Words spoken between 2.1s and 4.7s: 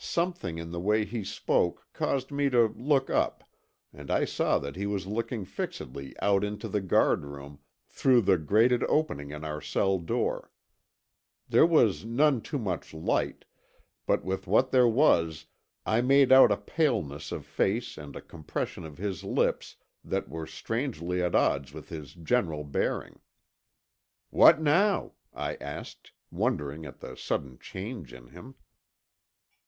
me to look up, and I saw